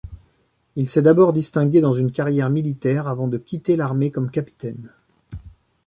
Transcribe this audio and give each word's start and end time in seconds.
Il 0.75 0.89
s'est 0.89 1.03
d'abord 1.03 1.31
distingué 1.31 1.79
dans 1.79 1.93
une 1.93 2.11
carrière 2.11 2.49
militaire, 2.49 3.07
avant 3.07 3.27
de 3.27 3.37
quitter 3.37 3.75
l'armée 3.75 4.09
comme 4.09 4.31
capitaine. 4.31 4.91